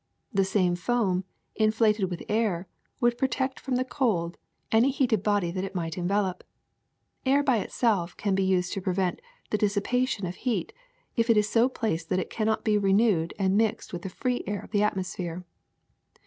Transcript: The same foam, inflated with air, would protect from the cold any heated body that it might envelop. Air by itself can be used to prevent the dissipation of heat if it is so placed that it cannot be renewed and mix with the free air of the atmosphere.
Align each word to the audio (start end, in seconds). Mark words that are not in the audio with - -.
The 0.33 0.43
same 0.45 0.75
foam, 0.75 1.25
inflated 1.53 2.09
with 2.09 2.23
air, 2.27 2.67
would 2.99 3.19
protect 3.19 3.59
from 3.59 3.75
the 3.75 3.85
cold 3.85 4.35
any 4.71 4.89
heated 4.89 5.21
body 5.21 5.51
that 5.51 5.63
it 5.63 5.75
might 5.75 5.95
envelop. 5.95 6.43
Air 7.23 7.43
by 7.43 7.57
itself 7.59 8.17
can 8.17 8.33
be 8.33 8.41
used 8.41 8.73
to 8.73 8.81
prevent 8.81 9.21
the 9.51 9.59
dissipation 9.59 10.25
of 10.25 10.37
heat 10.37 10.73
if 11.15 11.29
it 11.29 11.37
is 11.37 11.47
so 11.47 11.69
placed 11.69 12.09
that 12.09 12.17
it 12.17 12.31
cannot 12.31 12.63
be 12.63 12.79
renewed 12.79 13.35
and 13.37 13.55
mix 13.55 13.93
with 13.93 14.01
the 14.01 14.09
free 14.09 14.43
air 14.47 14.61
of 14.61 14.71
the 14.71 14.81
atmosphere. 14.81 15.45